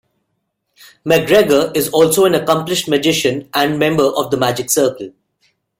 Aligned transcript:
MacGregor 1.05 1.71
is 1.75 1.87
also 1.89 2.25
an 2.25 2.33
accomplished 2.33 2.87
magician 2.89 3.47
and 3.53 3.77
member 3.77 4.05
of 4.05 4.31
The 4.31 4.37
Magic 4.37 4.71
Circle. 4.71 5.11